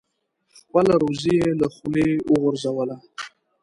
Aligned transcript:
خپله 0.57 0.93
روزي 1.03 1.33
یې 1.41 1.49
له 1.59 1.67
خولې 1.75 2.09
وغورځوله. 2.31 2.95